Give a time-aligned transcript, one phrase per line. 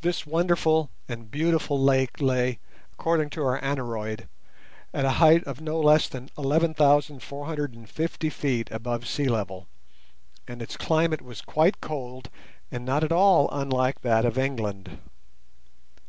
[0.00, 2.58] This wonderful and beautiful lake lay,
[2.94, 4.26] according to our aneroid,
[4.92, 9.68] at a height of no less than 11,450 feet above sea level,
[10.48, 12.30] and its climate was quite cold,
[12.72, 14.98] and not at all unlike that of England.